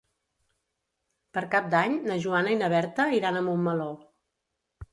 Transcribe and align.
Per 1.37 1.43
Cap 1.55 1.67
d'Any 1.75 1.99
na 2.11 2.17
Joana 2.25 2.55
i 2.55 2.59
na 2.63 2.73
Berta 2.77 3.07
iran 3.19 3.37
a 3.43 3.47
Montmeló. 3.51 3.89